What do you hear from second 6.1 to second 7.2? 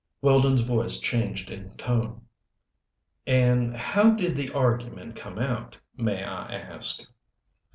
I ask."